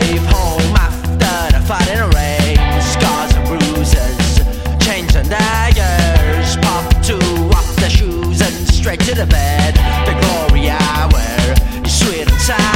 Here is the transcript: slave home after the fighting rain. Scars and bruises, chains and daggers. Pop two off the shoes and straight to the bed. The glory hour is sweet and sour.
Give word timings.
slave 0.00 0.26
home 0.26 0.76
after 0.76 1.56
the 1.56 1.62
fighting 1.66 2.02
rain. 2.14 2.56
Scars 2.80 3.34
and 3.34 3.46
bruises, 3.48 4.40
chains 4.84 5.14
and 5.14 5.28
daggers. 5.28 6.56
Pop 6.56 6.84
two 7.02 7.18
off 7.54 7.76
the 7.76 7.88
shoes 7.88 8.40
and 8.40 8.54
straight 8.68 9.00
to 9.00 9.14
the 9.14 9.26
bed. 9.26 9.74
The 10.06 10.14
glory 10.20 10.68
hour 10.70 11.84
is 11.84 11.98
sweet 11.98 12.28
and 12.30 12.40
sour. 12.40 12.75